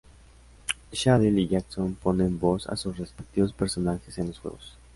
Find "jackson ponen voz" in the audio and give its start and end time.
1.47-2.65